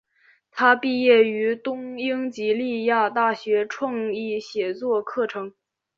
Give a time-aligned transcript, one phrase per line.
[0.49, 5.53] 她毕业于东英吉利亚大学创意写作课程。